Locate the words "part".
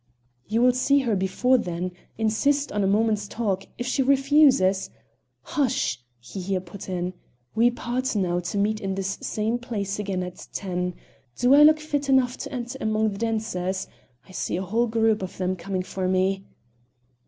7.69-8.15